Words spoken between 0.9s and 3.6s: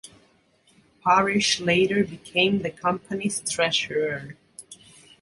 Parrish later became the company's